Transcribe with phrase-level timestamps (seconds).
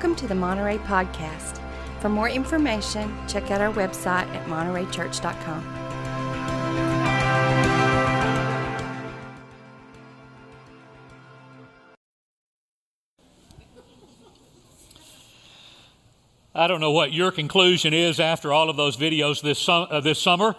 [0.00, 1.60] Welcome to the Monterey Podcast.
[2.00, 5.62] For more information, check out our website at montereychurch.com.
[16.54, 20.18] I don't know what your conclusion is after all of those videos this, uh, this
[20.18, 20.56] summer.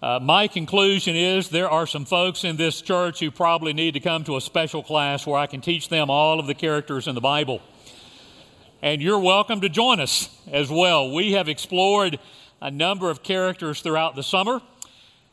[0.00, 4.00] Uh, my conclusion is there are some folks in this church who probably need to
[4.00, 7.14] come to a special class where I can teach them all of the characters in
[7.14, 7.60] the Bible.
[8.80, 11.10] And you're welcome to join us as well.
[11.12, 12.20] We have explored
[12.62, 14.60] a number of characters throughout the summer.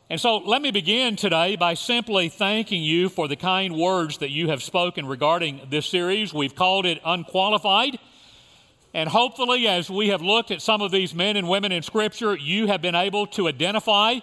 [0.09, 4.31] And so let me begin today by simply thanking you for the kind words that
[4.31, 6.33] you have spoken regarding this series.
[6.33, 7.99] We've called it Unqualified.
[8.95, 12.35] And hopefully, as we have looked at some of these men and women in Scripture,
[12.35, 14.21] you have been able to identify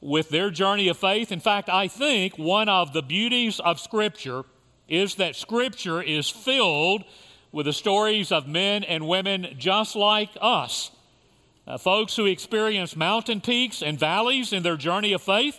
[0.00, 1.30] with their journey of faith.
[1.30, 4.44] In fact, I think one of the beauties of Scripture
[4.88, 7.04] is that Scripture is filled
[7.54, 10.90] with the stories of men and women just like us.
[11.68, 15.58] Uh, folks who experience mountain peaks and valleys in their journey of faith.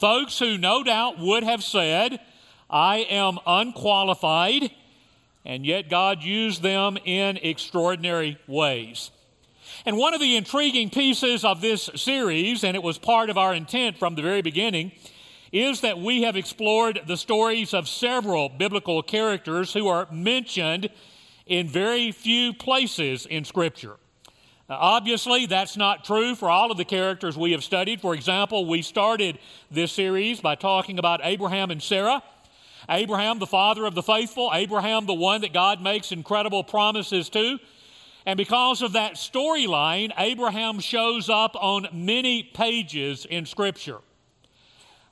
[0.00, 2.18] Folks who no doubt would have said,
[2.70, 4.70] I am unqualified
[5.44, 9.10] and yet God used them in extraordinary ways.
[9.84, 13.54] And one of the intriguing pieces of this series, and it was part of our
[13.54, 14.92] intent from the very beginning,
[15.52, 20.90] is that we have explored the stories of several biblical characters who are mentioned
[21.48, 23.96] in very few places in Scripture.
[24.70, 28.02] Uh, obviously, that's not true for all of the characters we have studied.
[28.02, 29.38] For example, we started
[29.70, 32.22] this series by talking about Abraham and Sarah.
[32.90, 37.58] Abraham, the father of the faithful, Abraham, the one that God makes incredible promises to.
[38.26, 43.98] And because of that storyline, Abraham shows up on many pages in Scripture.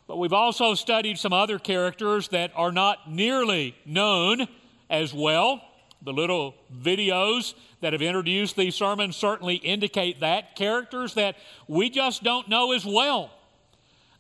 [0.07, 4.47] But we've also studied some other characters that are not nearly known
[4.91, 5.63] as well.
[6.03, 10.55] The little videos that have introduced these sermons certainly indicate that.
[10.57, 13.31] Characters that we just don't know as well.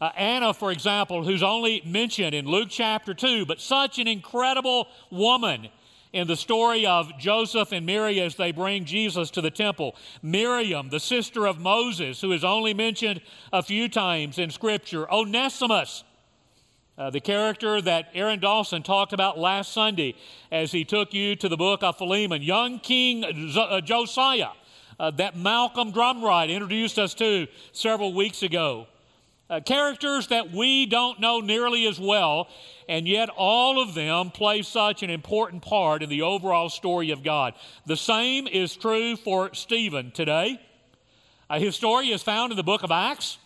[0.01, 4.89] Uh, Anna, for example, who's only mentioned in Luke chapter 2, but such an incredible
[5.11, 5.69] woman
[6.12, 9.97] in the story of Joseph and Mary as they bring Jesus to the temple.
[10.22, 13.21] Miriam, the sister of Moses, who is only mentioned
[13.53, 15.11] a few times in Scripture.
[15.11, 16.05] Onesimus,
[16.99, 20.15] uh, the character that Aaron Dawson talked about last Sunday
[20.51, 22.43] as he took you to the book of Philemon.
[22.43, 24.51] Young King Z- uh, Josiah,
[24.99, 28.87] uh, that Malcolm Drumright introduced us to several weeks ago.
[29.49, 32.49] Uh, characters that we don't know nearly as well,
[32.89, 37.23] and yet all of them play such an important part in the overall story of
[37.23, 37.55] God.
[37.84, 40.61] The same is true for Stephen today.
[41.49, 43.39] Uh, his story is found in the book of Acts.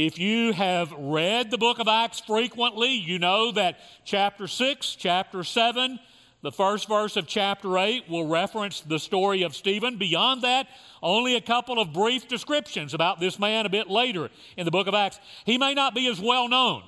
[0.00, 5.42] If you have read the book of Acts frequently, you know that chapter 6, chapter
[5.42, 5.98] 7,
[6.40, 9.96] the first verse of chapter 8 will reference the story of Stephen.
[9.96, 10.68] Beyond that,
[11.02, 14.86] only a couple of brief descriptions about this man a bit later in the book
[14.86, 15.18] of Acts.
[15.44, 16.84] He may not be as well known,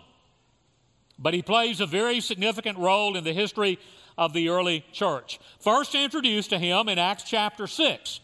[1.19, 3.81] but he plays a very significant role in the history
[4.17, 5.41] of the early church.
[5.59, 8.21] First introduced to him in Acts chapter 6.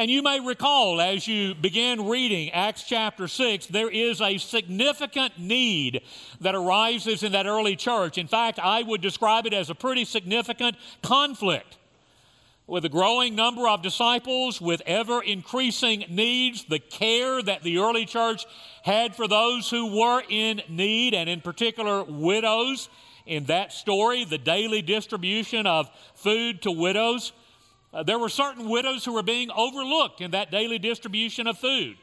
[0.00, 5.38] And you may recall as you begin reading Acts chapter 6, there is a significant
[5.38, 6.00] need
[6.40, 8.16] that arises in that early church.
[8.16, 11.76] In fact, I would describe it as a pretty significant conflict
[12.66, 18.06] with a growing number of disciples, with ever increasing needs, the care that the early
[18.06, 18.46] church
[18.82, 22.88] had for those who were in need, and in particular, widows.
[23.26, 27.32] In that story, the daily distribution of food to widows.
[27.92, 31.96] Uh, there were certain widows who were being overlooked in that daily distribution of food.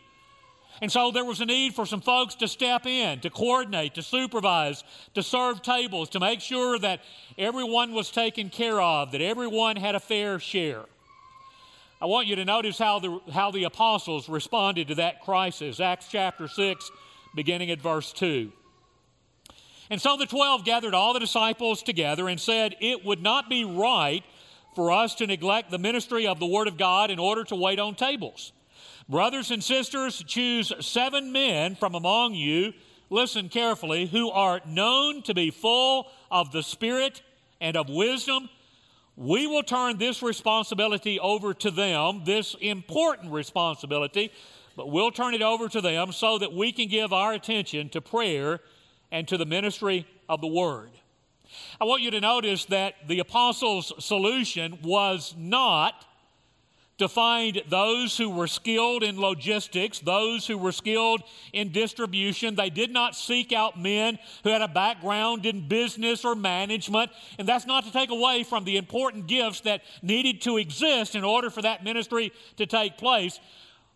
[0.82, 4.04] And so there was a need for some folks to step in, to coordinate, to
[4.04, 4.84] supervise,
[5.16, 7.02] to serve tables, to make sure that
[7.38, 10.84] everyone was taken care of, that everyone had a fair share.
[12.00, 15.80] I want you to notice how the, how the apostles responded to that crisis.
[15.80, 16.92] Acts chapter 6,
[17.36, 18.52] beginning at verse 2.
[19.90, 23.64] And so the twelve gathered all the disciples together and said, It would not be
[23.64, 24.24] right
[24.78, 27.80] for us to neglect the ministry of the Word of God in order to wait
[27.80, 28.54] on tables.
[29.10, 32.74] Brothers and sisters, choose seven men from among you,
[33.10, 37.24] listen carefully, who are known to be full of the Spirit
[37.60, 38.50] and of wisdom.
[39.16, 44.32] We will turn this responsibility over to them, this important responsibility,
[44.76, 48.00] but we'll turn it over to them so that we can give our attention to
[48.00, 48.60] prayer
[49.12, 50.92] and to the ministry of the Word.
[51.80, 56.06] I want you to notice that the apostles' solution was not
[56.98, 61.22] to find those who were skilled in logistics, those who were skilled
[61.54, 62.56] in distribution.
[62.56, 67.12] They did not seek out men who had a background in business or management.
[67.38, 71.24] And that's not to take away from the important gifts that needed to exist in
[71.24, 73.40] order for that ministry to take place.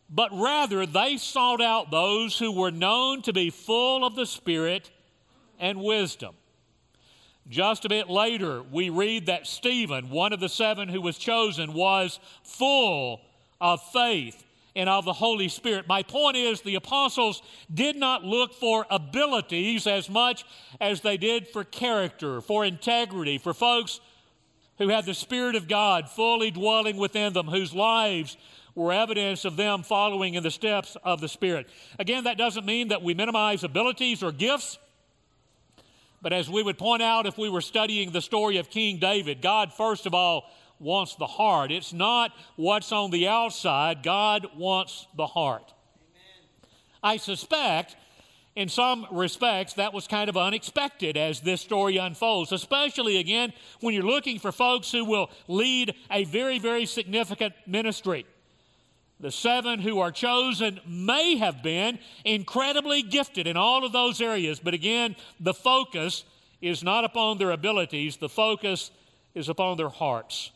[0.08, 4.92] But rather, they sought out those who were known to be full of the Spirit
[5.58, 6.36] and wisdom.
[7.52, 11.74] Just a bit later, we read that Stephen, one of the seven who was chosen,
[11.74, 13.20] was full
[13.60, 14.42] of faith
[14.74, 15.86] and of the Holy Spirit.
[15.86, 17.42] My point is, the apostles
[17.74, 20.46] did not look for abilities as much
[20.80, 24.00] as they did for character, for integrity, for folks
[24.78, 28.38] who had the Spirit of God fully dwelling within them, whose lives
[28.76, 31.68] were evidence of them following in the steps of the Spirit.
[32.00, 34.78] Again, that doesn't mean that we minimize abilities or gifts.
[36.22, 39.42] But as we would point out if we were studying the story of King David,
[39.42, 40.46] God, first of all,
[40.80, 41.72] wants the heart.
[41.72, 45.74] It's not what's on the outside, God wants the heart.
[45.96, 46.70] Amen.
[47.04, 47.96] I suspect,
[48.56, 53.94] in some respects, that was kind of unexpected as this story unfolds, especially again when
[53.94, 58.26] you're looking for folks who will lead a very, very significant ministry.
[59.22, 64.60] The seven who are chosen may have been incredibly gifted in all of those areas,
[64.60, 66.24] but again, the focus
[66.60, 68.90] is not upon their abilities, the focus
[69.36, 70.52] is upon their hearts.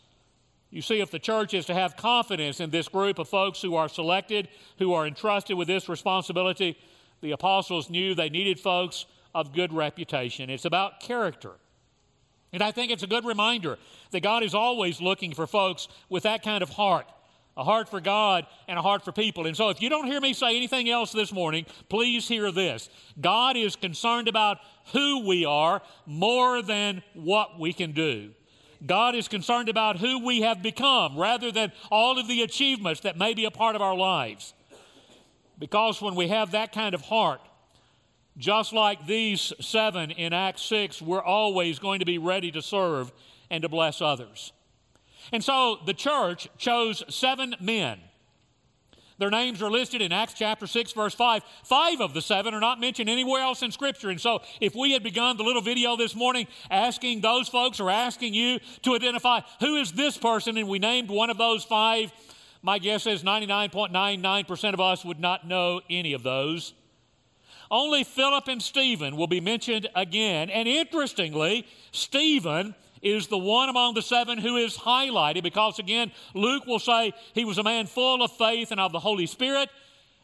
[0.71, 3.75] You see, if the church is to have confidence in this group of folks who
[3.75, 6.75] are selected, who are entrusted with this responsibility,
[7.21, 10.49] the apostles knew they needed folks of good reputation.
[10.49, 11.51] It's about character.
[12.51, 13.77] And I think it's a good reminder
[14.09, 17.07] that God is always looking for folks with that kind of heart
[17.57, 19.45] a heart for God and a heart for people.
[19.47, 22.89] And so, if you don't hear me say anything else this morning, please hear this
[23.19, 24.59] God is concerned about
[24.91, 28.31] who we are more than what we can do.
[28.85, 33.17] God is concerned about who we have become rather than all of the achievements that
[33.17, 34.53] may be a part of our lives.
[35.57, 37.41] Because when we have that kind of heart,
[38.37, 43.11] just like these seven in Acts 6, we're always going to be ready to serve
[43.49, 44.51] and to bless others.
[45.31, 47.99] And so the church chose seven men.
[49.17, 51.41] Their names are listed in Acts chapter 6, verse 5.
[51.63, 54.09] Five of the seven are not mentioned anywhere else in Scripture.
[54.09, 57.89] And so, if we had begun the little video this morning asking those folks or
[57.89, 62.11] asking you to identify who is this person, and we named one of those five,
[62.61, 66.73] my guess is 99.99% of us would not know any of those.
[67.71, 70.49] Only Philip and Stephen will be mentioned again.
[70.49, 76.65] And interestingly, Stephen is the one among the seven who is highlighted because, again, Luke
[76.65, 79.69] will say he was a man full of faith and of the Holy Spirit.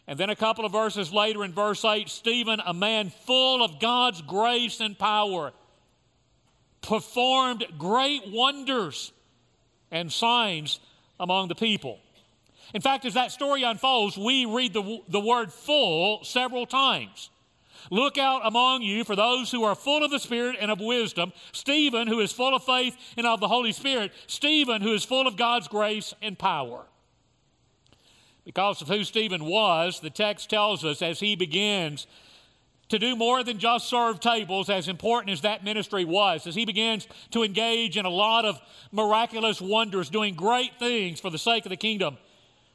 [0.07, 3.79] And then a couple of verses later in verse 8, Stephen, a man full of
[3.79, 5.53] God's grace and power,
[6.81, 9.13] performed great wonders
[9.91, 10.79] and signs
[11.19, 11.99] among the people.
[12.73, 17.29] In fact, as that story unfolds, we read the, the word full several times.
[17.91, 21.33] Look out among you for those who are full of the Spirit and of wisdom.
[21.51, 24.13] Stephen, who is full of faith and of the Holy Spirit.
[24.27, 26.85] Stephen, who is full of God's grace and power.
[28.45, 32.07] Because of who Stephen was, the text tells us as he begins
[32.88, 36.65] to do more than just serve tables, as important as that ministry was, as he
[36.65, 38.59] begins to engage in a lot of
[38.91, 42.17] miraculous wonders, doing great things for the sake of the kingdom.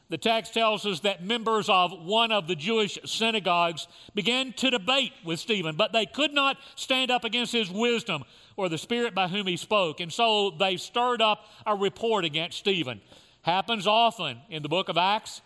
[0.08, 5.12] The text tells us that members of one of the Jewish synagogues began to debate
[5.24, 8.22] with Stephen, but they could not stand up against his wisdom
[8.56, 9.98] or the spirit by whom he spoke.
[9.98, 13.00] And so they stirred up a report against Stephen.
[13.42, 15.42] Happens often in the book of Acts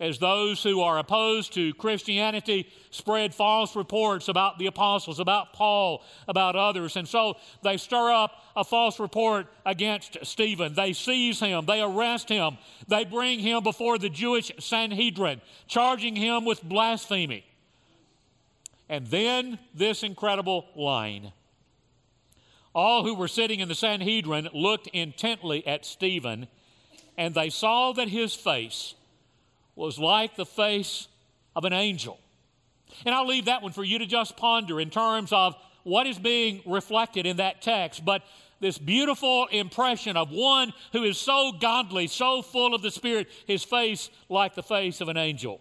[0.00, 6.02] as those who are opposed to Christianity spread false reports about the apostles, about Paul,
[6.26, 6.96] about others.
[6.96, 10.74] And so they stir up a false report against Stephen.
[10.74, 12.56] They seize him, they arrest him,
[12.88, 17.44] they bring him before the Jewish Sanhedrin, charging him with blasphemy.
[18.88, 21.32] And then this incredible line.
[22.74, 26.48] All who were sitting in the Sanhedrin looked intently at Stephen,
[27.18, 28.94] and they saw that his face
[29.80, 31.08] was like the face
[31.56, 32.20] of an angel.
[33.06, 36.18] And I'll leave that one for you to just ponder in terms of what is
[36.18, 38.04] being reflected in that text.
[38.04, 38.22] But
[38.60, 43.64] this beautiful impression of one who is so godly, so full of the Spirit, his
[43.64, 45.60] face like the face of an angel.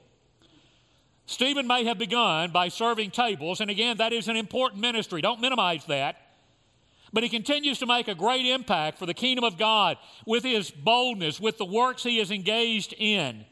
[1.26, 5.22] Stephen may have begun by serving tables, and again, that is an important ministry.
[5.22, 6.18] Don't minimize that.
[7.14, 10.72] But he continues to make a great impact for the kingdom of God with his
[10.72, 13.46] boldness, with the works he is engaged in.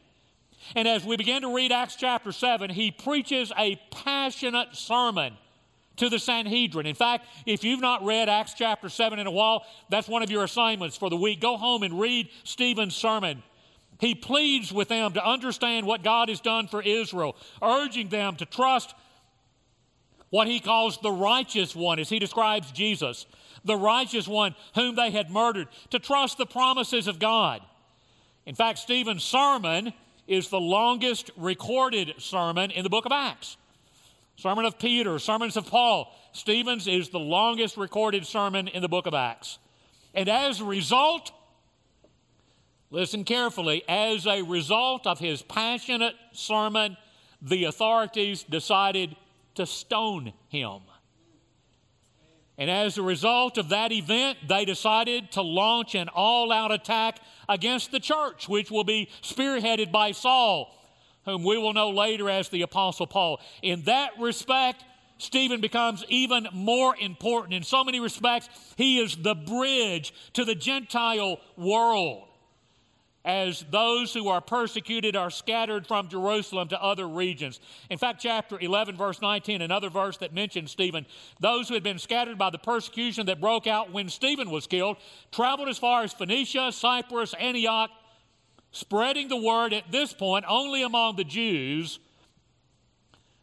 [0.74, 5.34] And as we begin to read Acts chapter 7, he preaches a passionate sermon
[5.96, 6.86] to the Sanhedrin.
[6.86, 10.30] In fact, if you've not read Acts chapter 7 in a while, that's one of
[10.30, 11.40] your assignments for the week.
[11.40, 13.42] Go home and read Stephen's sermon.
[13.98, 18.46] He pleads with them to understand what God has done for Israel, urging them to
[18.46, 18.94] trust
[20.30, 23.26] what he calls the righteous one, as he describes Jesus,
[23.64, 27.60] the righteous one whom they had murdered, to trust the promises of God.
[28.46, 29.92] In fact, Stephen's sermon
[30.28, 33.56] is the longest recorded sermon in the book of Acts.
[34.36, 36.14] Sermon of Peter, sermons of Paul.
[36.32, 39.58] Stephen's is the longest recorded sermon in the book of Acts.
[40.14, 41.32] And as a result,
[42.90, 46.96] listen carefully, as a result of his passionate sermon,
[47.42, 49.16] the authorities decided
[49.56, 50.82] to stone him.
[52.58, 57.20] And as a result of that event, they decided to launch an all out attack
[57.48, 60.74] against the church, which will be spearheaded by Saul,
[61.24, 63.40] whom we will know later as the Apostle Paul.
[63.62, 64.84] In that respect,
[65.18, 67.54] Stephen becomes even more important.
[67.54, 72.27] In so many respects, he is the bridge to the Gentile world
[73.28, 77.60] as those who are persecuted are scattered from Jerusalem to other regions.
[77.90, 81.04] In fact, chapter 11, verse 19, another verse that mentions Stephen,
[81.38, 84.96] those who had been scattered by the persecution that broke out when Stephen was killed
[85.30, 87.90] traveled as far as Phoenicia, Cyprus, Antioch,
[88.72, 91.98] spreading the word at this point only among the Jews.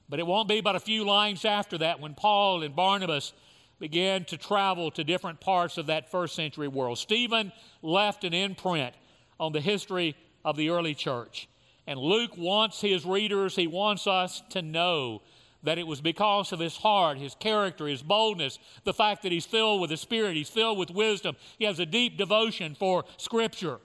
[0.09, 3.33] But it won't be but a few lines after that when Paul and Barnabas
[3.79, 6.97] began to travel to different parts of that first century world.
[6.97, 7.51] Stephen
[7.83, 8.95] left an imprint
[9.39, 11.47] on the history of the early church.
[11.87, 15.21] And Luke wants his readers, he wants us to know
[15.63, 19.45] that it was because of his heart, his character, his boldness, the fact that he's
[19.45, 23.79] filled with the Spirit, he's filled with wisdom, he has a deep devotion for Scripture.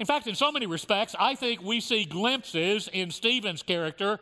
[0.00, 4.18] In fact, in so many respects, I think we see glimpses in Stephen's character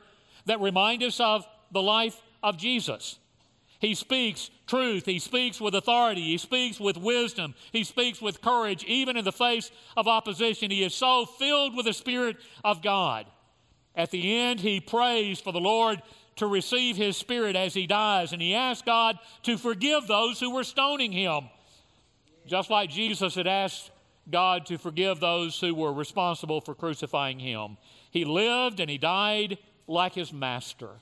[0.47, 3.19] that remind us of the life of Jesus.
[3.79, 5.05] He speaks truth.
[5.05, 6.23] He speaks with authority.
[6.23, 7.55] He speaks with wisdom.
[7.73, 10.71] He speaks with courage, even in the face of opposition.
[10.71, 13.26] He is so filled with the Spirit of God.
[13.95, 16.00] At the end, he prays for the Lord
[16.37, 20.55] to receive his Spirit as he dies, and he asks God to forgive those who
[20.55, 21.50] were stoning him,
[22.47, 23.91] just like Jesus had asked
[24.31, 27.76] God to forgive those who were responsible for crucifying him.
[28.11, 30.93] He lived and he died like his master.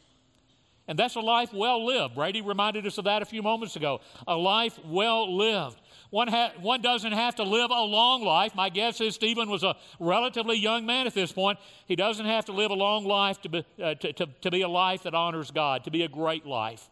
[0.90, 2.16] And that's a life well lived.
[2.16, 4.00] Brady reminded us of that a few moments ago.
[4.26, 5.80] A life well lived.
[6.10, 8.56] One, ha- one doesn't have to live a long life.
[8.56, 11.60] My guess is Stephen was a relatively young man at this point.
[11.86, 14.62] He doesn't have to live a long life to be, uh, to, to, to be
[14.62, 16.90] a life that honors God, to be a great life.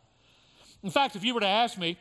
[0.85, 1.99] In fact, if you were to ask me,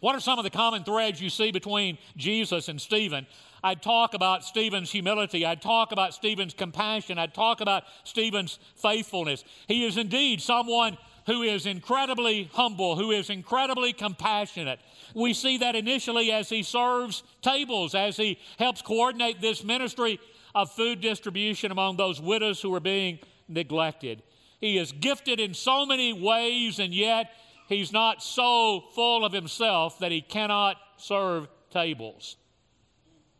[0.00, 3.26] what are some of the common threads you see between Jesus and Stephen?
[3.64, 5.46] I'd talk about Stephen's humility.
[5.46, 7.18] I'd talk about Stephen's compassion.
[7.18, 9.42] I'd talk about Stephen's faithfulness.
[9.66, 14.78] He is indeed someone who is incredibly humble, who is incredibly compassionate.
[15.14, 20.20] We see that initially as he serves tables, as he helps coordinate this ministry
[20.54, 23.18] of food distribution among those widows who are being
[23.48, 24.22] neglected.
[24.60, 27.30] He is gifted in so many ways, and yet
[27.68, 32.36] he's not so full of himself that he cannot serve tables.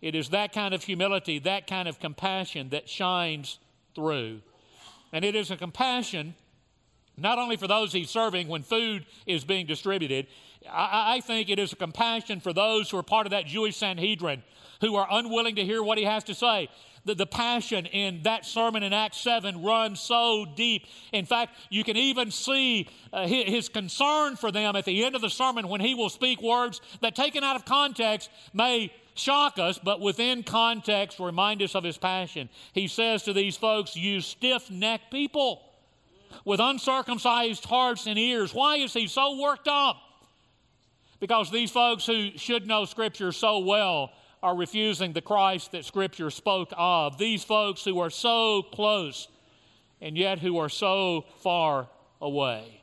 [0.02, 3.58] It is that kind of humility, that kind of compassion that shines
[3.94, 4.42] through.
[5.12, 6.34] And it is a compassion
[7.16, 10.26] not only for those he's serving when food is being distributed,
[10.70, 13.76] I, I, think it is a compassion for those who are part of that Jewish
[13.76, 14.42] Sanhedrin
[14.80, 16.68] who are unwilling to hear what he has to say.
[17.04, 20.86] The, the passion in that sermon in Acts 7 runs so deep.
[21.12, 25.14] In fact, you can even see uh, his, his concern for them at the end
[25.14, 29.58] of the sermon when he will speak words that, taken out of context, may shock
[29.58, 32.48] us, but within context, remind us of his passion.
[32.72, 35.62] He says to these folks, You stiff necked people
[36.44, 38.54] with uncircumcised hearts and ears.
[38.54, 39.96] Why is he so worked up?
[41.20, 44.12] Because these folks who should know Scripture so well
[44.42, 47.18] are refusing the Christ that Scripture spoke of.
[47.18, 49.28] These folks who are so close
[50.00, 51.88] and yet who are so far
[52.20, 52.82] away.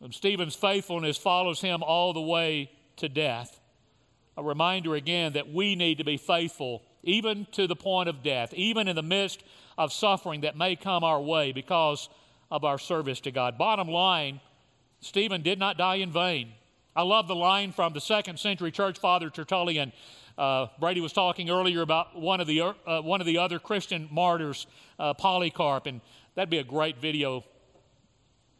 [0.00, 3.60] And Stephen's faithfulness follows him all the way to death.
[4.36, 8.54] A reminder again that we need to be faithful even to the point of death,
[8.54, 9.42] even in the midst
[9.76, 12.08] of suffering that may come our way because
[12.50, 13.56] of our service to God.
[13.56, 14.40] Bottom line,
[15.00, 16.52] Stephen did not die in vain.
[16.94, 19.92] I love the line from the second century church father Tertullian.
[20.36, 24.08] Uh, Brady was talking earlier about one of the, uh, one of the other Christian
[24.10, 24.66] martyrs,
[24.98, 26.00] uh, Polycarp, and
[26.34, 27.44] that'd be a great video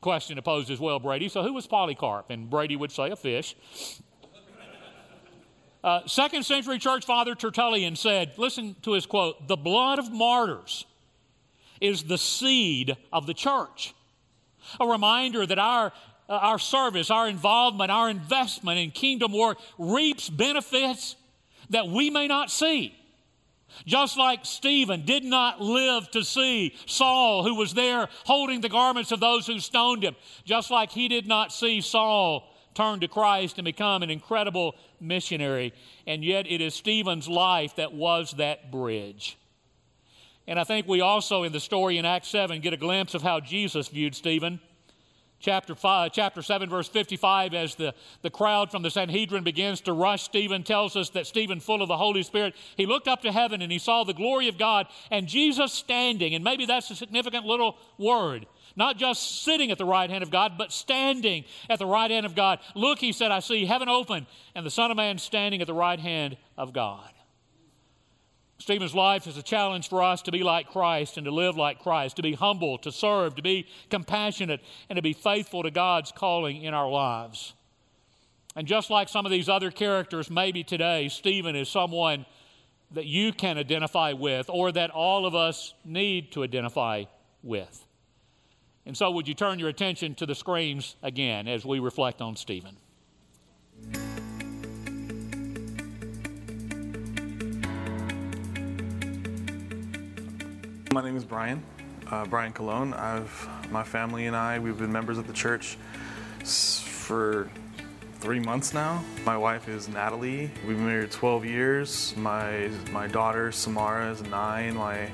[0.00, 1.28] question to pose as well, Brady.
[1.28, 2.30] So, who was Polycarp?
[2.30, 3.56] And Brady would say, a fish.
[5.82, 10.85] Uh, second century church father Tertullian said, listen to his quote, the blood of martyrs
[11.81, 13.95] is the seed of the church.
[14.79, 15.93] A reminder that our,
[16.29, 21.17] uh, our service, our involvement, our investment in kingdom work reaps benefits
[21.71, 22.95] that we may not see.
[23.87, 29.13] Just like Stephen did not live to see Saul, who was there holding the garments
[29.13, 33.59] of those who stoned him, just like he did not see Saul turn to Christ
[33.59, 35.73] and become an incredible missionary.
[36.07, 39.39] And yet, it is Stephen's life that was that bridge.
[40.50, 43.23] And I think we also, in the story in Acts 7, get a glimpse of
[43.23, 44.61] how Jesus viewed Stephen
[45.40, 49.92] chapter, five, chapter 7, verse 55, as the, the crowd from the Sanhedrin begins to
[49.92, 53.33] rush Stephen, tells us that Stephen, full of the Holy Spirit, he looked up to
[53.33, 56.35] heaven and he saw the glory of God and Jesus standing.
[56.35, 58.47] And maybe that's a significant little word.
[58.76, 62.26] Not just sitting at the right hand of God, but standing at the right hand
[62.26, 62.61] of God.
[62.75, 65.75] Look, he said, I see heaven open and the Son of Man standing at the
[65.75, 67.11] right hand of God.
[68.61, 71.79] Stephen's life is a challenge for us to be like Christ and to live like
[71.79, 76.12] Christ, to be humble, to serve, to be compassionate, and to be faithful to God's
[76.12, 77.55] calling in our lives.
[78.55, 82.26] And just like some of these other characters, maybe today, Stephen is someone
[82.90, 87.05] that you can identify with or that all of us need to identify
[87.43, 87.87] with.
[88.85, 92.37] And so, would you turn your attention to the screens again as we reflect on
[92.37, 92.76] Stephen?
[100.92, 101.62] My name is Brian,
[102.11, 102.94] uh, Brian Cologne.
[102.94, 105.78] I've my family and I we've been members of the church
[106.42, 107.49] for
[108.18, 109.04] three months now.
[109.25, 110.50] My wife is Natalie.
[110.66, 112.16] We've been married 12 years.
[112.16, 114.75] My my daughter Samara is nine.
[114.75, 115.09] My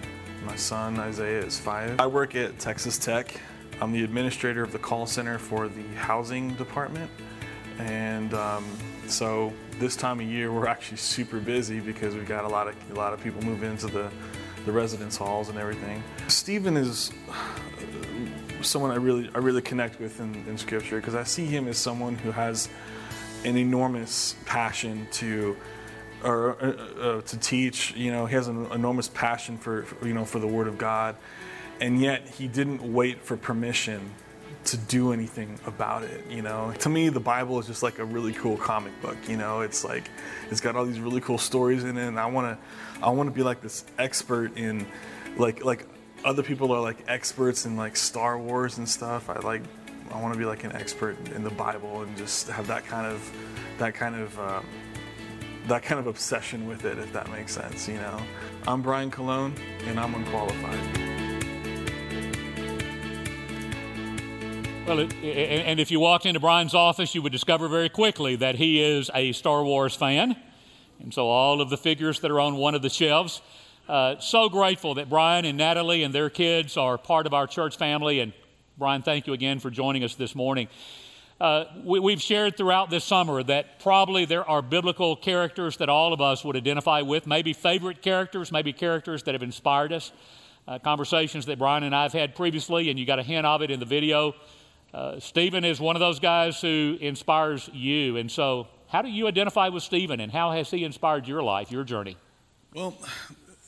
[0.47, 2.00] my son Isaiah is five.
[2.00, 3.38] I work at Texas Tech.
[3.83, 7.11] I'm the administrator of the call center for the housing department,
[7.78, 8.64] and um,
[9.09, 12.75] so this time of year we're actually super busy because we've got a lot of
[12.90, 14.11] a lot of people move into the
[14.67, 16.03] the residence halls and everything.
[16.29, 17.13] Stephen is
[18.61, 21.79] someone I really I really connect with in, in Scripture because I see him as
[21.79, 22.69] someone who has
[23.45, 25.57] an enormous passion to
[26.25, 27.95] or uh, uh, to teach.
[27.95, 30.77] You know, he has an enormous passion for, for you know for the Word of
[30.77, 31.17] God,
[31.81, 34.11] and yet he didn't wait for permission
[34.67, 36.73] to do anything about it you know?
[36.81, 39.61] To me the bible is just like a really cool comic book you know?
[39.61, 40.11] It's like
[40.51, 43.29] it's got all these really cool stories in it and i want to i want
[43.29, 44.87] to be like this expert in
[45.37, 45.87] like like
[46.25, 49.31] other people are like experts in like star wars and stuff.
[49.31, 49.63] I like
[50.13, 53.07] i want to be like an expert in the bible and just have that kind
[53.07, 53.33] of
[53.79, 54.61] that kind of uh,
[55.67, 58.21] that kind of obsession with it if that makes sense you know?
[58.67, 59.55] I'm brian cologne
[59.87, 61.05] and i'm unqualified
[64.87, 68.55] Well, it, and if you walked into Brian's office, you would discover very quickly that
[68.55, 70.37] he is a Star Wars fan.
[71.01, 73.43] And so all of the figures that are on one of the shelves.
[73.89, 77.77] Uh, so grateful that Brian and Natalie and their kids are part of our church
[77.77, 78.21] family.
[78.21, 78.33] And
[78.79, 80.69] Brian, thank you again for joining us this morning.
[81.41, 86.13] Uh, we, have shared throughout this summer that probably there are biblical characters that all
[86.13, 90.13] of us would identify with, maybe favorite characters, maybe characters that have inspired us.
[90.69, 93.63] Uh, conversations that Brian and I have had previously, and you got a hint of
[93.63, 94.35] it in the video
[94.97, 98.17] uh, Stephen is one of those guys who inspires you.
[98.17, 101.71] And so, how do you identify with Stephen, and how has he inspired your life,
[101.71, 102.17] your journey?
[102.73, 102.97] Well,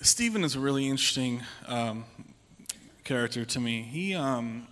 [0.00, 2.06] Stephen is a really interesting um,
[3.04, 3.82] character to me.
[3.82, 4.68] He um,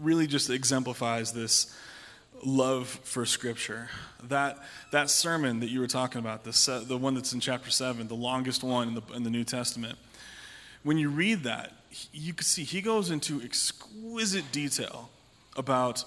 [0.00, 1.76] really just exemplifies this
[2.42, 3.90] love for Scripture.
[4.22, 4.58] That,
[4.90, 8.14] that sermon that you were talking about, the, the one that's in chapter 7, the
[8.14, 9.98] longest one in the, in the New Testament,
[10.82, 11.74] when you read that,
[12.10, 15.10] you can see he goes into exquisite detail
[15.56, 16.04] about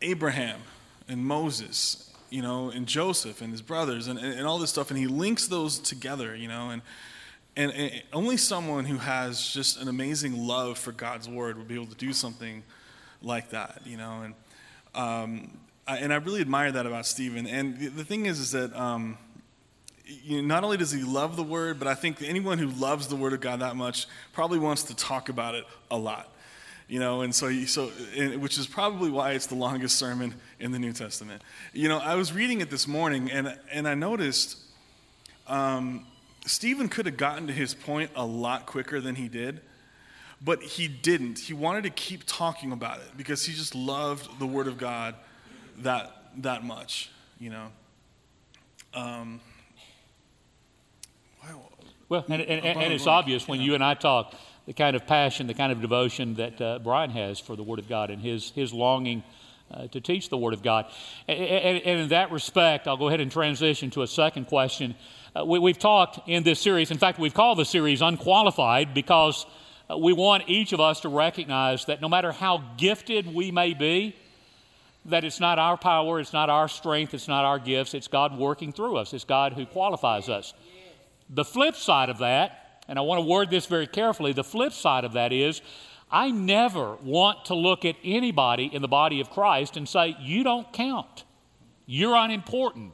[0.00, 0.60] Abraham
[1.08, 4.98] and Moses, you know, and Joseph and his brothers and, and, all this stuff, and
[4.98, 6.82] he links those together, you know, and,
[7.56, 11.74] and, and only someone who has just an amazing love for God's word would be
[11.74, 12.62] able to do something
[13.22, 14.34] like that, you know, and
[14.94, 17.46] um, I, and I really admire that about Stephen.
[17.46, 19.16] And the, the thing is, is that um,
[20.04, 23.08] you know, not only does he love the word, but I think anyone who loves
[23.08, 26.28] the word of God that much probably wants to talk about it a lot
[26.92, 30.72] you know, and so, so and, which is probably why it's the longest sermon in
[30.72, 31.40] the New Testament.
[31.72, 34.58] You know, I was reading it this morning, and and I noticed
[35.46, 36.04] um,
[36.44, 39.62] Stephen could have gotten to his point a lot quicker than he did,
[40.44, 41.38] but he didn't.
[41.38, 45.14] He wanted to keep talking about it because he just loved the Word of God
[45.78, 47.10] that that much.
[47.40, 47.66] You know.
[48.92, 49.40] Um,
[52.10, 54.34] well, and, and, and it's obvious when you and I talk
[54.66, 57.78] the kind of passion, the kind of devotion that uh, Brian has for the Word
[57.78, 59.24] of God and his, his longing
[59.72, 60.86] uh, to teach the Word of God.
[61.26, 64.94] And, and, and, in that respect, I'll go ahead and transition to a second question.
[65.34, 69.46] Uh, we, have talked in this series, in fact, we've called the series Unqualified because
[69.90, 73.74] uh, we want each of us to recognize that no matter how gifted we may
[73.74, 74.14] be,
[75.06, 78.38] that it's not our power, it's not our strength, it's not our gifts, it's God
[78.38, 80.54] working through us, it's God who qualifies us.
[81.28, 84.72] The flip side of that, and I want to word this very carefully, the flip
[84.72, 85.62] side of that is
[86.10, 90.44] I never want to look at anybody in the body of Christ and say, You
[90.44, 91.24] don't count.
[91.86, 92.92] You're unimportant.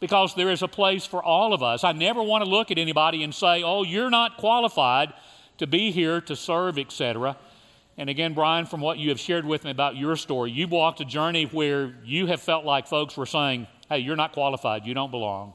[0.00, 1.82] Because there is a place for all of us.
[1.82, 5.12] I never want to look at anybody and say, Oh, you're not qualified
[5.56, 7.36] to be here to serve, etc.
[7.96, 11.00] And again, Brian, from what you have shared with me about your story, you've walked
[11.00, 14.84] a journey where you have felt like folks were saying, Hey, you're not qualified.
[14.84, 15.54] You don't belong.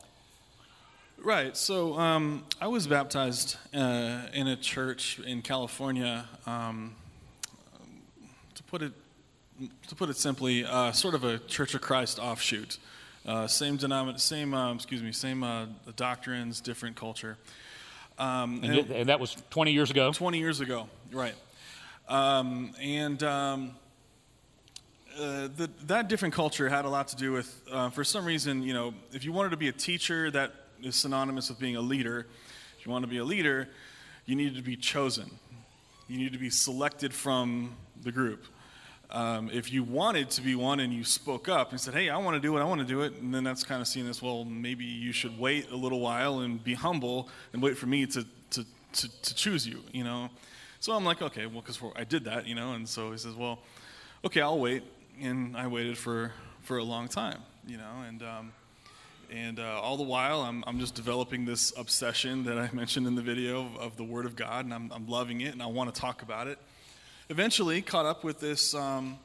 [1.24, 1.56] Right.
[1.56, 6.26] So um, I was baptized uh, in a church in California.
[6.46, 6.96] Um,
[8.56, 8.92] to put it
[9.88, 12.78] to put it simply, uh, sort of a Church of Christ offshoot.
[13.26, 17.38] Uh, same denomin- same um, excuse me, same uh, doctrines, different culture.
[18.20, 20.12] Um, and, and, and, that was 20 years ago.
[20.12, 21.36] 20 years ago, right?
[22.10, 23.72] Um, and um,
[25.18, 28.62] uh, the, that different culture had a lot to do with, uh, for some reason,
[28.62, 30.54] you know, if you wanted to be a teacher, that
[30.84, 32.28] is synonymous with being a leader.
[32.78, 33.70] If you want to be a leader,
[34.26, 35.30] you need to be chosen.
[36.08, 38.46] You need to be selected from the group.
[39.10, 42.18] Um, if you wanted to be one and you spoke up and said, hey, I
[42.18, 44.08] want to do it, I want to do it, and then that's kind of seen
[44.10, 47.86] as, well, maybe you should wait a little while and be humble and wait for
[47.86, 50.30] me to, to, to, to choose you, you know?
[50.80, 52.74] So I'm like, okay, well, because I did that, you know?
[52.74, 53.60] And so he says, well,
[54.26, 54.84] okay, I'll wait.
[55.22, 58.04] And I waited for, for a long time, you know?
[58.08, 58.52] And, um,
[59.32, 63.16] and uh, all the while, I'm, I'm just developing this obsession that I mentioned in
[63.16, 65.68] the video of, of the Word of God, and I'm, I'm loving it, and I
[65.68, 66.58] want to talk about it
[67.30, 69.18] eventually caught up with this um,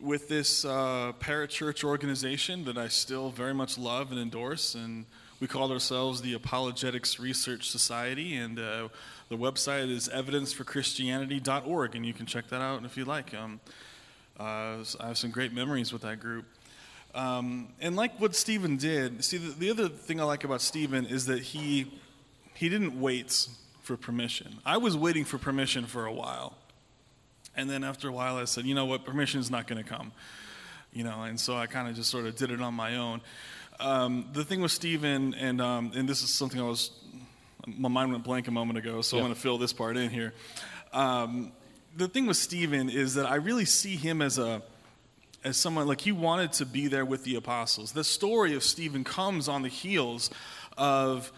[0.00, 5.06] with this uh, parachurch organization that I still very much love and endorse, and
[5.40, 8.88] we call ourselves the Apologetics Research Society, and uh,
[9.30, 13.32] the website is evidenceforchristianity.org, and you can check that out if you like.
[13.34, 13.60] Um,
[14.38, 16.44] uh, I have some great memories with that group.
[17.14, 21.06] Um, and like what Stephen did, see, the, the other thing I like about Stephen
[21.06, 21.92] is that he
[22.54, 23.48] he didn't wait
[23.82, 24.58] for permission.
[24.64, 26.56] I was waiting for permission for a while.
[27.56, 29.88] And then after a while, I said, you know what, permission is not going to
[29.88, 30.12] come.
[30.92, 33.20] You know, and so I kind of just sort of did it on my own.
[33.80, 36.90] Um, the thing with Stephen, and, um, and this is something I was,
[37.66, 40.10] my mind went blank a moment ago, so I'm going to fill this part in
[40.10, 40.32] here.
[40.92, 41.52] Um,
[41.96, 44.62] the thing with Stephen is that I really see him as a,
[45.44, 47.92] as someone like he wanted to be there with the apostles.
[47.92, 50.30] The story of Stephen comes on the heels
[50.78, 51.30] of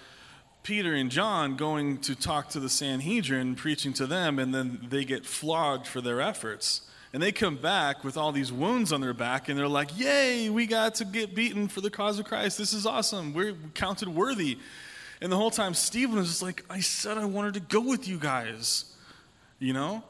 [0.62, 5.04] Peter and John going to talk to the Sanhedrin, preaching to them, and then they
[5.04, 6.82] get flogged for their efforts.
[7.12, 10.50] And they come back with all these wounds on their back, and they're like, Yay,
[10.50, 12.58] we got to get beaten for the cause of Christ.
[12.58, 13.32] This is awesome.
[13.32, 14.58] We're counted worthy.
[15.20, 18.06] And the whole time, Stephen was just like, I said I wanted to go with
[18.06, 18.92] you guys,
[19.58, 20.02] you know?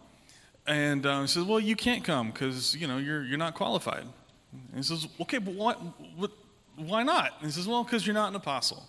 [0.67, 4.05] And uh, he says, Well, you can't come because, you know, you're, you're not qualified.
[4.53, 5.75] And he says, Okay, but why,
[6.77, 7.35] why not?
[7.41, 8.83] And he says, Well, because you're not an apostle.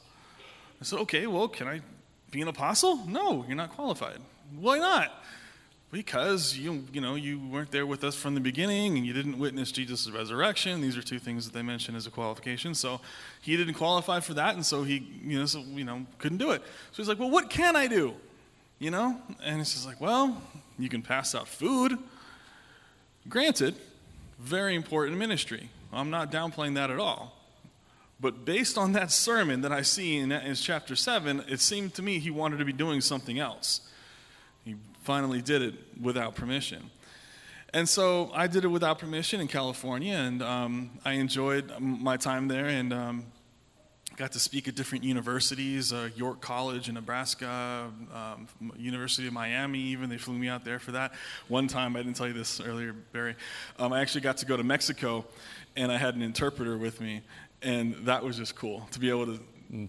[0.80, 1.82] I said, okay, well, can I
[2.30, 2.98] be an apostle?
[3.08, 4.20] No, you're not qualified.
[4.60, 5.24] Why not?
[5.92, 9.40] Because you, you know, you weren't there with us from the beginning and you didn't
[9.40, 10.82] witness Jesus' resurrection.
[10.82, 12.76] These are two things that they mention as a qualification.
[12.76, 13.00] So
[13.42, 16.52] he didn't qualify for that, and so he, you know, so, you know, couldn't do
[16.52, 16.62] it.
[16.92, 18.13] So he's like, well, what can I do?
[18.80, 19.20] You know?
[19.44, 20.42] And he's just like, well,
[20.78, 21.98] you can pass out food.
[23.28, 23.76] Granted,
[24.40, 25.70] very important ministry.
[25.92, 27.34] I'm not downplaying that at all.
[28.20, 32.02] But based on that sermon that I see in, in chapter 7, it seemed to
[32.02, 33.82] me he wanted to be doing something else.
[34.66, 36.90] He finally did it without permission.
[37.74, 42.48] And so I did it without permission in California, and um, I enjoyed my time
[42.48, 43.26] there and um,
[44.17, 49.80] got to speak at different universities uh, York College in Nebraska, um, University of Miami,
[49.80, 50.10] even.
[50.10, 51.13] They flew me out there for that.
[51.47, 53.36] One time, I didn't tell you this earlier, Barry,
[53.80, 55.23] um, I actually got to go to Mexico,
[55.75, 57.21] and I had an interpreter with me
[57.62, 59.39] and that was just cool to be able to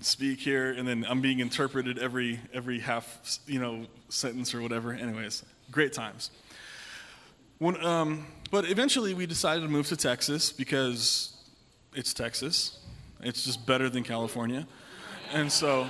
[0.00, 4.92] speak here and then i'm being interpreted every every half you know sentence or whatever
[4.92, 6.30] anyways great times
[7.58, 11.36] when, um, but eventually we decided to move to texas because
[11.94, 12.78] it's texas
[13.22, 14.66] it's just better than california
[15.32, 15.88] and so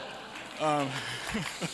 [0.61, 0.89] um,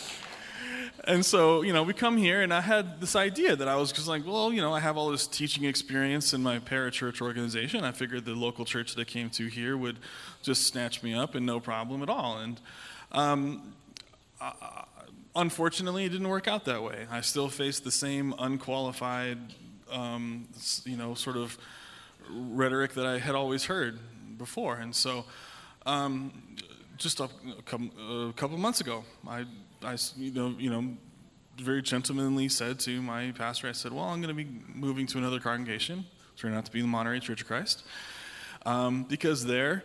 [1.05, 3.91] and so, you know, we come here, and I had this idea that I was
[3.91, 7.83] just like, well, you know, I have all this teaching experience in my parachurch organization.
[7.83, 9.97] I figured the local church that I came to here would
[10.43, 12.37] just snatch me up and no problem at all.
[12.37, 12.61] And
[13.11, 13.73] um,
[15.35, 17.07] unfortunately, it didn't work out that way.
[17.09, 19.37] I still faced the same unqualified,
[19.91, 20.47] um,
[20.85, 21.57] you know, sort of
[22.29, 23.99] rhetoric that I had always heard
[24.37, 24.75] before.
[24.77, 25.25] And so,
[25.85, 26.31] um,
[26.97, 29.45] just a, a, couple, months ago, I
[29.83, 30.95] I, you know, you know,
[31.57, 35.17] very gentlemanly said to my pastor, I said, well, I'm going to be moving to
[35.17, 36.05] another congregation.
[36.37, 37.83] Turned out to be the Monterey Church of Christ.
[38.65, 39.83] Um, because there,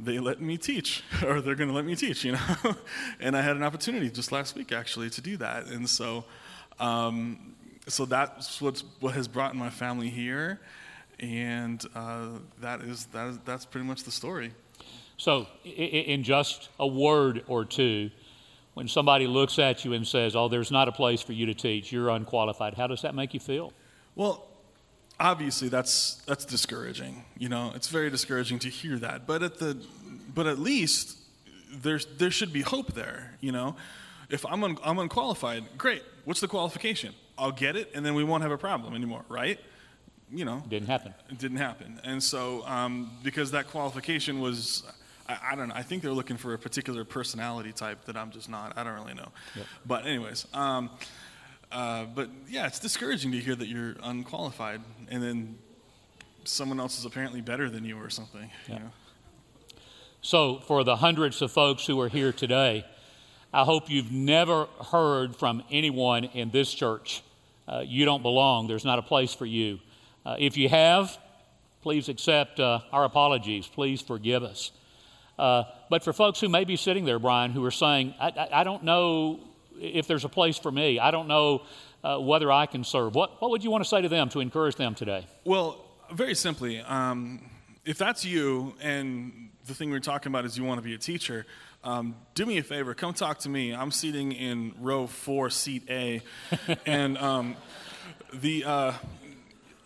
[0.00, 2.76] they let me teach, or they're going to let me teach, you know.
[3.20, 6.24] and I had an opportunity just last week actually to do that, and so,
[6.80, 7.54] um,
[7.88, 10.60] so that's what's what has brought my family here,
[11.20, 12.28] and uh,
[12.60, 14.52] that is that is that's pretty much the story.
[15.16, 18.10] So, in just a word or two,
[18.74, 21.54] when somebody looks at you and says, "Oh, there's not a place for you to
[21.54, 21.90] teach.
[21.90, 23.72] You're unqualified," how does that make you feel?
[24.14, 24.46] Well,
[25.18, 27.24] obviously that's that's discouraging.
[27.38, 29.26] You know, it's very discouraging to hear that.
[29.26, 29.82] But at the
[30.34, 31.16] but at least
[31.72, 33.36] there's there should be hope there.
[33.40, 33.76] You know,
[34.28, 36.02] if I'm un, I'm unqualified, great.
[36.24, 37.14] What's the qualification?
[37.38, 39.60] I'll get it, and then we won't have a problem anymore, right?
[40.32, 41.14] You know, didn't happen.
[41.30, 44.82] It didn't happen, and so um, because that qualification was.
[45.28, 45.74] I, I, don't know.
[45.74, 48.78] I think they're looking for a particular personality type that I'm just not.
[48.78, 49.28] I don't really know.
[49.56, 49.66] Yep.
[49.84, 50.88] But anyways, um,
[51.72, 55.58] uh, but yeah, it's discouraging to hear that you're unqualified and then
[56.44, 58.50] someone else is apparently better than you or something.
[58.68, 58.74] Yeah.
[58.74, 58.90] You know?
[60.22, 62.84] So, for the hundreds of folks who are here today,
[63.52, 67.22] I hope you've never heard from anyone in this church.
[67.68, 68.66] Uh, you don't belong.
[68.66, 69.78] There's not a place for you.
[70.26, 71.16] Uh, if you have,
[71.82, 73.68] please accept uh, our apologies.
[73.68, 74.72] Please forgive us.
[75.38, 78.48] Uh, but for folks who may be sitting there, Brian, who are saying, I, I,
[78.60, 79.38] I don't know
[79.78, 80.98] if there's a place for me.
[80.98, 81.62] I don't know
[82.02, 83.14] uh, whether I can serve.
[83.14, 85.28] What, what would you want to say to them to encourage them today?
[85.44, 85.78] Well,
[86.12, 87.48] very simply, um,
[87.84, 90.98] if that's you and the thing we're talking about is you want to be a
[90.98, 91.46] teacher,
[91.84, 93.72] um, do me a favor, come talk to me.
[93.72, 96.20] I'm seating in row four, seat A,
[96.86, 97.54] and um,
[98.32, 98.92] the uh,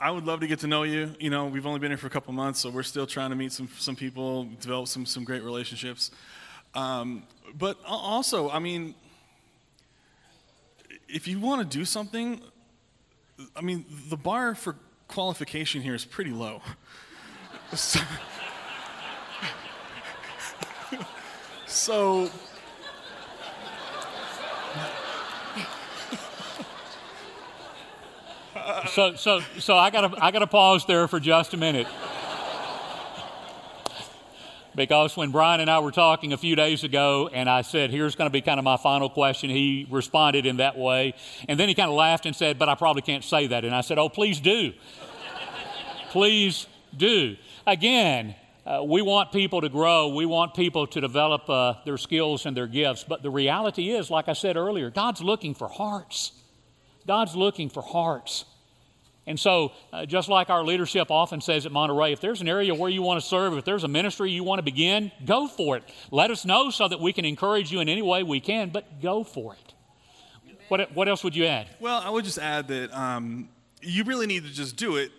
[0.03, 1.15] I would love to get to know you.
[1.21, 3.37] You know, we've only been here for a couple months, so we're still trying to
[3.37, 6.11] meet some some people, develop some some great relationships.
[6.75, 7.25] Um,
[7.59, 8.95] but also, I mean,
[11.07, 12.41] if you want to do something,
[13.55, 14.75] I mean, the bar for
[15.07, 16.63] qualification here is pretty low.
[17.75, 18.01] so,
[21.67, 22.31] so
[28.91, 31.87] so so so I got to I got to pause there for just a minute
[34.75, 38.15] because when Brian and I were talking a few days ago, and I said, Here's
[38.15, 41.15] going to be kind of my final question, he responded in that way.
[41.49, 43.65] And then he kind of laughed and said, But I probably can't say that.
[43.65, 44.73] And I said, Oh, please do.
[46.11, 47.37] please do.
[47.67, 50.09] Again, uh, we want people to grow.
[50.09, 53.05] We want people to develop uh, their skills and their gifts.
[53.05, 56.33] But the reality is, like I said earlier, God's looking for hearts.
[57.07, 58.45] God's looking for hearts.
[59.27, 62.75] And so, uh, just like our leadership often says at Monterey, if there's an area
[62.75, 65.77] where you want to serve, if there's a ministry you want to begin, go for
[65.77, 65.85] it.
[66.11, 69.01] Let us know so that we can encourage you in any way we can, but
[69.01, 69.75] go for it.
[70.69, 71.69] What, what else would you add?
[71.81, 73.49] Well, I would just add that um,
[73.83, 75.13] you really need to just do it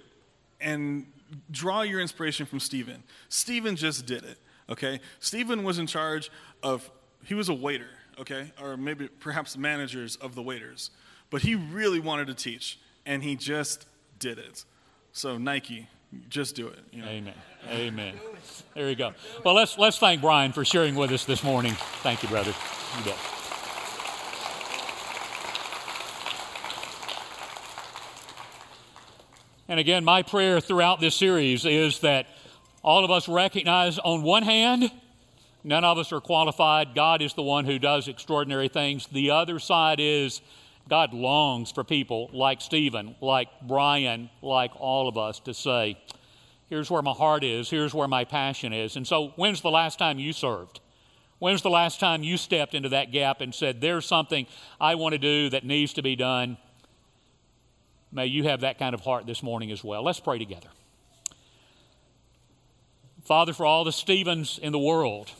[0.60, 1.06] and
[1.50, 3.04] draw your inspiration from Stephen.
[3.30, 4.38] Stephen just did it,
[4.70, 5.00] okay?
[5.20, 6.32] Stephen was in charge
[6.64, 6.90] of,
[7.26, 8.52] he was a waiter, okay?
[8.62, 10.90] Or maybe perhaps managers of the waiters.
[11.30, 13.86] But he really wanted to teach, and he just
[14.22, 14.64] did it.
[15.12, 15.88] So Nike,
[16.30, 16.80] just do it.
[16.94, 17.10] You know?
[17.10, 17.34] Amen.
[17.70, 18.16] Amen.
[18.74, 19.14] There you go.
[19.44, 21.74] Well, let's let's thank Brian for sharing with us this morning.
[22.02, 22.54] Thank you, brother.
[22.98, 23.18] You bet.
[29.68, 32.28] And again, my prayer throughout this series is that
[32.84, 34.92] all of us recognize, on one hand,
[35.64, 36.94] none of us are qualified.
[36.94, 39.08] God is the one who does extraordinary things.
[39.08, 40.42] The other side is
[40.90, 45.98] God longs for people like Stephen, like Brian, like all of us to say,
[46.70, 48.96] Here's where my heart is, here's where my passion is.
[48.96, 50.80] And so, when's the last time you served?
[51.40, 54.48] When's the last time you stepped into that gap and said, There's something
[54.80, 56.58] I want to do that needs to be done?
[58.12, 60.04] May you have that kind of heart this morning as well.
[60.04, 60.70] Let's pray together.
[63.24, 65.32] Father, for all the Stephens in the world,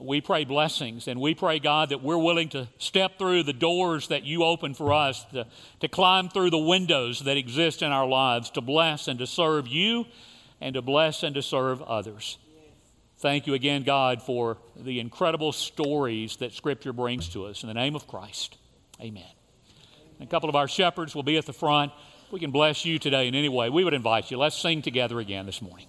[0.00, 4.08] we pray blessings and we pray, God, that we're willing to step through the doors
[4.08, 5.46] that you open for us, to,
[5.80, 9.68] to climb through the windows that exist in our lives, to bless and to serve
[9.68, 10.06] you
[10.60, 12.38] and to bless and to serve others.
[13.18, 17.62] Thank you again, God, for the incredible stories that Scripture brings to us.
[17.62, 18.56] In the name of Christ,
[19.00, 19.24] amen.
[20.20, 21.92] A couple of our shepherds will be at the front.
[22.30, 23.68] We can bless you today in any way.
[23.68, 24.38] We would invite you.
[24.38, 25.86] Let's sing together again this morning.